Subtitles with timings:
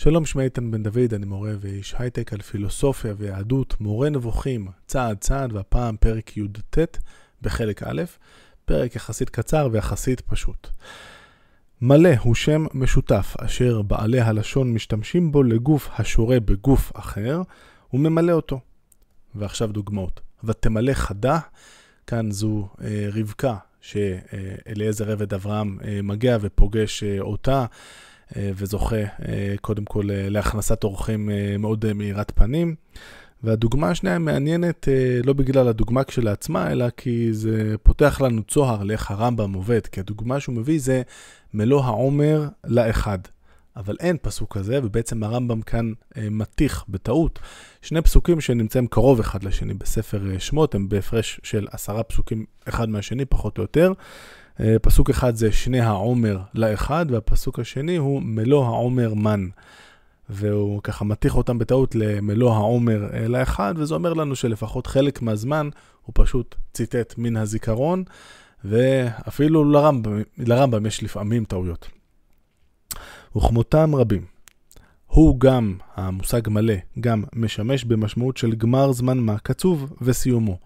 [0.00, 5.18] שלום, שמי איתן בן דוד, אני מורה ואיש הייטק על פילוסופיה ויהדות, מורה נבוכים, צעד
[5.18, 6.78] צעד, והפעם פרק י"ט
[7.42, 8.02] בחלק א',
[8.64, 10.68] פרק יחסית קצר ויחסית פשוט.
[11.80, 17.42] מלא הוא שם משותף אשר בעלי הלשון משתמשים בו לגוף השורה בגוף אחר
[17.92, 18.60] וממלא אותו.
[19.34, 20.20] ועכשיו דוגמאות.
[20.44, 21.38] ותמלא חדה,
[22.06, 27.66] כאן זו אה, רבקה שאליעזר עבד אברהם אה, מגיע ופוגש אה, אותה.
[28.36, 32.74] אה, וזוכה אה, קודם כל אה, להכנסת אורחים מאוד מאירת פנים.
[33.42, 34.88] והדוגמה השנייה מעניינת
[35.24, 40.40] לא בגלל הדוגמה כשלעצמה, אלא כי זה פותח לנו צוהר לאיך הרמב"ם עובד, כי הדוגמה
[40.40, 41.02] שהוא מביא זה
[41.54, 43.18] מלוא העומר לאחד.
[43.76, 45.92] אבל אין פסוק כזה, ובעצם הרמב"ם כאן
[46.30, 47.38] מתיך בטעות
[47.82, 53.24] שני פסוקים שנמצאים קרוב אחד לשני בספר שמות, הם בהפרש של עשרה פסוקים אחד מהשני,
[53.24, 53.92] פחות או יותר.
[54.60, 59.48] אה, פסוק אחד זה שני העומר לאחד, והפסוק השני הוא מלוא העומר מן.
[60.30, 65.68] והוא ככה מתיך אותם בטעות למלוא העומר אה, לאחד, וזה אומר לנו שלפחות חלק מהזמן
[66.02, 68.04] הוא פשוט ציטט מן הזיכרון,
[68.64, 71.88] ואפילו לרמב"ם, לרמב"ם יש לפעמים טעויות.
[73.36, 74.37] וכמותם רבים.
[75.18, 80.58] הוא גם, המושג מלא, גם משמש במשמעות של גמר זמן מה קצוב וסיומו.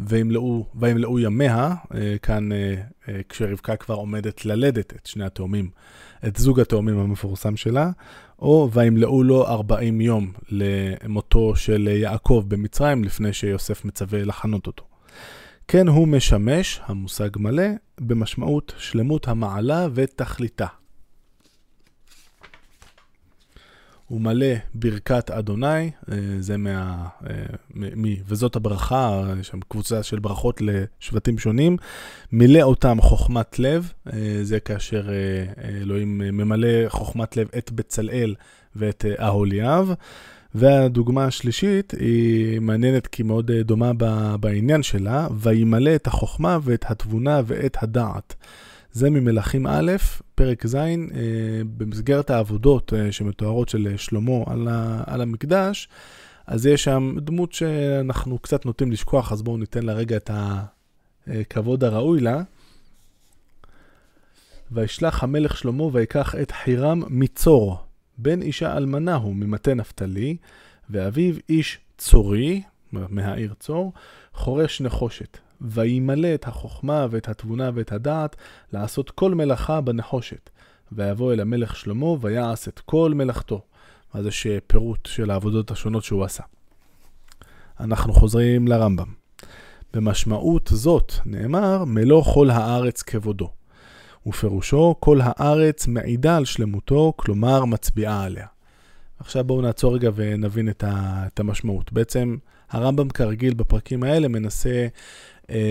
[0.00, 2.74] וימלאו, וימלאו ימיה, אה, כאן אה,
[3.08, 5.70] אה, כשרבקה כבר עומדת ללדת את שני התאומים,
[6.26, 7.90] את זוג התאומים המפורסם שלה,
[8.38, 14.84] או וימלאו לו 40 יום למותו של יעקב במצרים, לפני שיוסף מצווה לחנות אותו.
[15.68, 17.66] כן הוא משמש, המושג מלא,
[18.00, 20.66] במשמעות שלמות המעלה ותכליתה.
[24.12, 27.06] הוא מלא ברכת אדוני, אה, זה מה...
[27.30, 27.32] אה,
[27.74, 31.76] מ, וזאת הברכה, יש שם קבוצה של ברכות לשבטים שונים.
[32.32, 35.08] מילא אותם חוכמת לב, אה, זה כאשר
[35.82, 38.34] אלוהים ממלא חוכמת לב את בצלאל
[38.76, 39.92] ואת אהוליאב.
[40.54, 43.92] והדוגמה השלישית היא מעניינת כי מאוד דומה
[44.40, 48.34] בעניין שלה, וימלא את החוכמה ואת התבונה ואת הדעת.
[48.92, 49.92] זה ממלכים א',
[50.34, 50.88] פרק ז', אה,
[51.76, 55.88] במסגרת העבודות אה, שמתוארות של שלמה על, ה, על המקדש,
[56.46, 60.30] אז יש שם דמות שאנחנו קצת נוטים לשכוח, אז בואו ניתן לה רגע את
[61.26, 62.42] הכבוד הראוי לה.
[64.70, 67.76] וישלח המלך שלמה ויקח את חירם מצור,
[68.18, 70.36] בן אישה אלמנה הוא ממטה נפתלי,
[70.90, 73.92] ואביו איש צורי, מהעיר צור,
[74.34, 75.38] חורש נחושת.
[75.62, 78.36] וימלא את החוכמה ואת התבונה ואת הדעת
[78.72, 80.50] לעשות כל מלאכה בנחושת.
[80.92, 83.60] ויבוא אל המלך שלמה ויעש את כל מלאכתו.
[84.12, 86.42] אז יש פירוט של העבודות השונות שהוא עשה.
[87.80, 89.06] אנחנו חוזרים לרמב"ם.
[89.94, 93.50] במשמעות זאת נאמר, מלוא כל הארץ כבודו.
[94.26, 98.46] ופירושו, כל הארץ מעידה על שלמותו, כלומר מצביעה עליה.
[99.18, 101.92] עכשיו בואו נעצור רגע ונבין את המשמעות.
[101.92, 102.36] בעצם
[102.70, 104.86] הרמב"ם כרגיל בפרקים האלה מנסה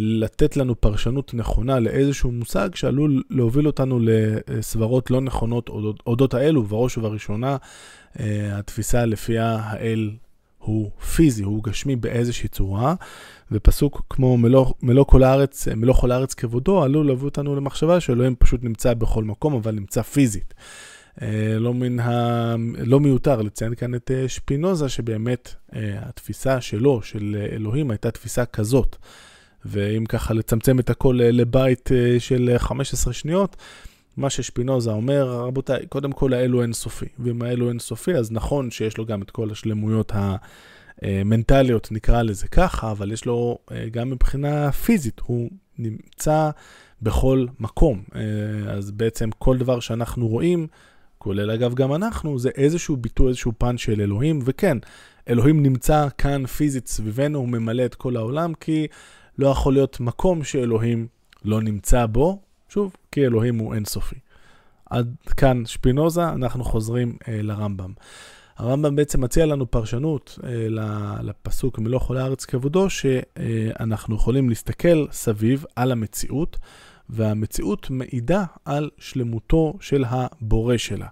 [0.00, 5.68] לתת לנו פרשנות נכונה לאיזשהו מושג שעלול להוביל אותנו לסברות לא נכונות
[6.06, 7.56] אודות האלו, בראש ובראשונה
[8.20, 10.10] אה, התפיסה לפיה האל
[10.58, 12.94] הוא פיזי, הוא גשמי באיזושהי צורה,
[13.52, 18.34] ופסוק כמו מלוא, מלוא כל הארץ, מלוא כל הארץ כבודו, עלול להביא אותנו למחשבה שאלוהים
[18.38, 20.54] פשוט נמצא בכל מקום, אבל נמצא פיזית.
[21.22, 22.54] אה, לא, מן ה...
[22.78, 28.96] לא מיותר לציין כאן את שפינוזה, שבאמת התפיסה שלו, של אלוהים, הייתה תפיסה כזאת.
[29.64, 33.56] ואם ככה לצמצם את הכל אה, לבית אה, של 15 שניות,
[34.16, 37.06] מה ששפינוזה אומר, רבותיי, קודם כל האלו אינסופי.
[37.18, 40.12] ואם האלו אינסופי, אז נכון שיש לו גם את כל השלמויות
[41.02, 46.50] המנטליות, נקרא לזה ככה, אבל יש לו אה, גם מבחינה פיזית, הוא נמצא
[47.02, 48.02] בכל מקום.
[48.68, 50.66] אז בעצם כל דבר שאנחנו רואים,
[51.18, 54.78] כולל אגב גם אנחנו, זה איזשהו ביטוי, איזשהו פן של אלוהים, וכן,
[55.28, 58.86] אלוהים נמצא כאן פיזית סביבנו, הוא ממלא את כל העולם, כי
[59.38, 61.06] לא יכול להיות מקום שאלוהים
[61.44, 64.16] לא נמצא בו, שוב, כי אלוהים הוא אינסופי.
[64.90, 67.92] עד כאן שפינוזה, אנחנו חוזרים אה, לרמב"ם.
[68.56, 75.64] הרמב"ם בעצם מציע לנו פרשנות אה, לפסוק מלוא כל הארץ כבודו, שאנחנו יכולים להסתכל סביב
[75.76, 76.56] על המציאות,
[77.08, 81.06] והמציאות מעידה על שלמותו של הבורא שלה.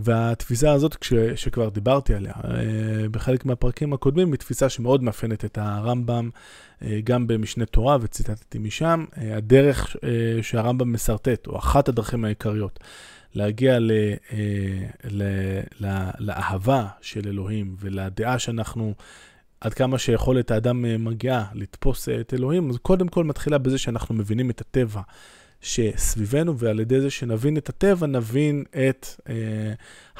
[0.00, 5.58] והתפיסה הזאת, כש, שכבר דיברתי עליה אה, בחלק מהפרקים הקודמים, היא תפיסה שמאוד מאפיינת את
[5.58, 6.30] הרמב"ם,
[6.82, 9.96] אה, גם במשנה תורה, וציטטתי משם, אה, הדרך
[10.42, 12.78] שהרמב"ם מסרטט, או אחת הדרכים העיקריות,
[13.34, 13.92] להגיע ל,
[15.10, 15.22] ל,
[15.80, 18.94] ל, לאהבה של אלוהים ולדעה שאנחנו,
[19.60, 24.50] עד כמה שיכולת האדם מגיעה לתפוס את אלוהים, אז קודם כל מתחילה בזה שאנחנו מבינים
[24.50, 25.00] את הטבע
[25.60, 29.34] שסביבנו, ועל ידי זה שנבין את הטבע, נבין את אה,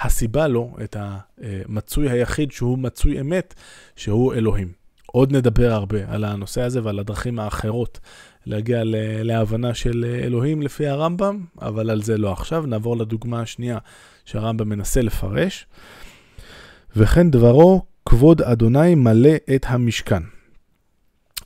[0.01, 3.55] הסיבה לו, את המצוי היחיד שהוא מצוי אמת,
[3.97, 4.73] שהוא אלוהים.
[5.07, 8.01] עוד נדבר הרבה על הנושא הזה ועל הדרכים האחרות
[8.47, 8.83] להגיע
[9.23, 12.67] להבנה של אלוהים לפי הרמב"ם, אבל על זה לא עכשיו.
[12.67, 13.79] נעבור לדוגמה השנייה
[14.25, 15.67] שהרמב"ם מנסה לפרש.
[16.97, 20.23] וכן דברו, כבוד אדוני מלא את המשכן.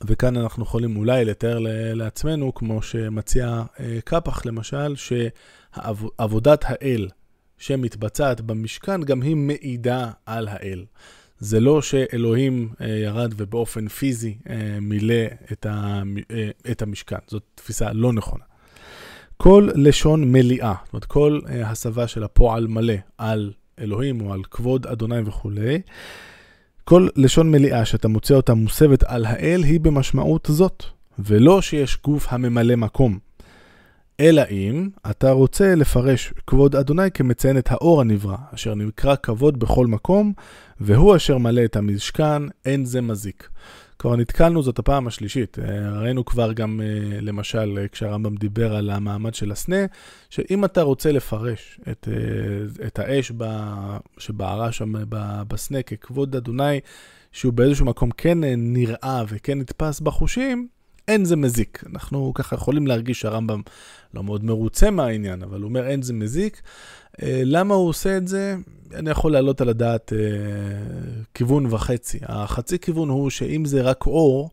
[0.07, 1.57] וכאן אנחנו יכולים אולי לתאר
[1.93, 7.07] לעצמנו, כמו שמציע אה, קפח למשל, שעבודת האל
[7.57, 10.85] שמתבצעת במשכן, גם היא מעידה על האל.
[11.39, 15.25] זה לא שאלוהים אה, ירד ובאופן פיזי אה, מילא
[16.71, 18.43] את, המשכן, זאת תפיסה לא נכונה.
[19.37, 24.87] כל לשון מליאה, זאת אומרת כל הסבה של הפועל מלא על אלוהים או על כבוד
[24.87, 25.81] אדוני וכולי,
[26.89, 30.83] כל לשון מליאה שאתה מוצא אותה מוסבת על האל היא במשמעות זאת,
[31.19, 33.19] ולא שיש גוף הממלא מקום.
[34.19, 39.87] אלא אם אתה רוצה לפרש כבוד אדוני כמציין את האור הנברא, אשר נקרא כבוד בכל
[39.87, 40.33] מקום,
[40.79, 43.49] והוא אשר מלא את המשכן, אין זה מזיק.
[43.99, 45.59] כבר נתקלנו זאת הפעם השלישית.
[45.59, 49.85] אה, ראינו כבר גם, אה, למשל, אה, כשהרמב"ם דיבר על המעמד של הסנה,
[50.29, 52.07] שאם אתה רוצה לפרש את,
[52.87, 53.31] את האש
[54.17, 54.93] שבערה שם
[55.47, 56.79] בסנה ככבוד אדוני,
[57.31, 60.67] שהוא באיזשהו מקום כן נראה וכן נתפס בחושים,
[61.09, 61.83] אין זה מזיק.
[61.93, 63.61] אנחנו ככה יכולים להרגיש שהרמב"ם
[64.13, 66.61] לא מאוד מרוצה מהעניין, אבל הוא אומר אין זה מזיק.
[67.23, 68.55] למה הוא עושה את זה?
[68.93, 70.19] אני יכול להעלות על הדעת אה,
[71.33, 72.19] כיוון וחצי.
[72.21, 74.49] החצי כיוון הוא שאם זה רק אור,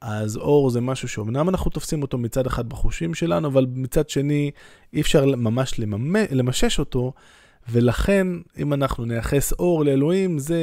[0.00, 4.50] אז אור זה משהו שאומנם אנחנו תופסים אותו מצד אחד בחושים שלנו, אבל מצד שני
[4.92, 7.12] אי אפשר ממש לממש, למשש אותו,
[7.68, 8.26] ולכן
[8.58, 10.58] אם אנחנו נייחס אור לאלוהים זה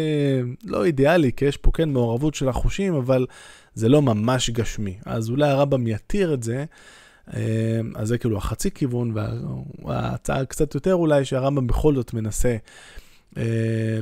[0.63, 3.25] לא אידיאלי, כי יש פה כן מעורבות של החושים, אבל
[3.73, 4.97] זה לא ממש גשמי.
[5.05, 6.65] אז אולי הרמב"ם יתיר את זה.
[7.33, 9.13] אה, אז זה כאילו החצי כיוון,
[9.85, 12.57] וההצעה קצת יותר אולי שהרמב"ם בכל זאת מנסה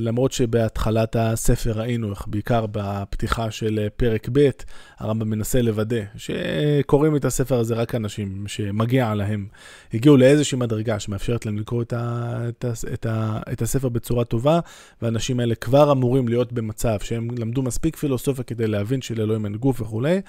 [0.00, 4.50] למרות שבהתחלת הספר ראינו איך בעיקר בפתיחה של אה, פרק ב',
[4.98, 9.46] הרמב"ם מנסה לוודא שקוראים את הספר הזה רק אנשים שמגיע להם,
[9.94, 14.24] הגיעו לאיזושהי מדרגה שמאפשרת להם לקרוא את, ה, את, ה, את, ה, את הספר בצורה
[14.24, 14.60] טובה,
[15.02, 19.80] והאנשים האלה כבר אמורים להיות במצב שהם למדו מספיק פילוסופיה כדי להבין שלאלוהים אין גוף
[19.80, 20.20] וכולי,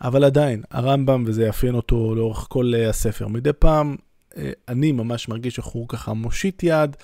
[0.00, 3.96] אבל עדיין, הרמב"ם, וזה יאפיין אותו לאורך כל אה, הספר, מדי פעם
[4.68, 6.96] אני ממש מרגיש הוא ככה מושיט יד.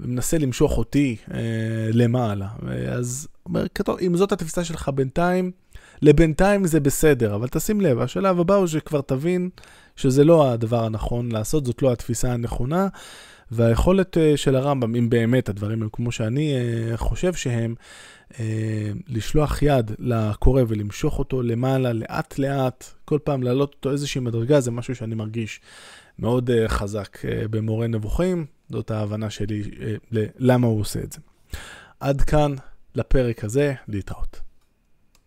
[0.00, 1.38] ומנסה למשוך אותי אה,
[1.92, 2.48] למעלה.
[2.92, 5.50] אז אומר, כתוב, אם זאת התפיסה שלך בינתיים,
[6.02, 9.48] לבינתיים זה בסדר, אבל תשים לב, השלב הבא הוא שכבר תבין
[9.96, 12.88] שזה לא הדבר הנכון לעשות, זאת לא התפיסה הנכונה,
[13.50, 17.74] והיכולת אה, של הרמב"ם, אם באמת הדברים הם כמו שאני אה, חושב שהם,
[18.40, 24.60] אה, לשלוח יד לקורא ולמשוך אותו למעלה, לאט לאט, כל פעם להעלות אותו איזושהי מדרגה,
[24.60, 25.60] זה משהו שאני מרגיש
[26.20, 31.20] מאוד uh, חזק uh, במורה נבוכים, זאת ההבנה שלי uh, למה הוא עושה את זה.
[32.00, 32.54] עד כאן
[32.94, 34.40] לפרק הזה, להתראות.